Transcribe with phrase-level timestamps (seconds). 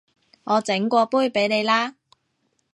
[0.45, 1.95] 我整過杯畀你啦